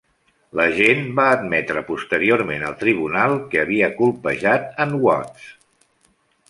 L"agent 0.55 1.03
va 1.19 1.25
admetre 1.33 1.83
posteriorment 1.89 2.65
al 2.71 2.75
tribunal 2.81 3.37
que 3.53 3.61
havia 3.65 3.93
colpejat 4.01 4.85
en 4.87 5.01
Watts. 5.07 5.51